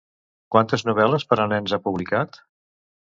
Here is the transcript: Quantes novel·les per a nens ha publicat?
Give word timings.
Quantes 0.53 0.85
novel·les 0.87 1.27
per 1.33 1.39
a 1.43 1.47
nens 1.53 1.77
ha 1.77 1.81
publicat? 1.85 2.45